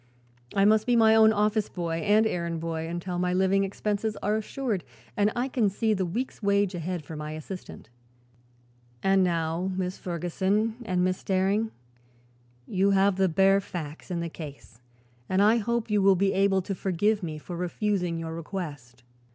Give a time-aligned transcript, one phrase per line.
[0.55, 4.35] I must be my own office boy and errand boy until my living expenses are
[4.35, 4.83] assured
[5.15, 7.87] and I can see the week's wage ahead for my assistant.
[9.03, 11.69] And now, Miss Ferguson and Miss Daring,
[12.65, 14.81] you have the bare facts in the case
[15.29, 19.03] and I hope you will be able to forgive me for refusing your request."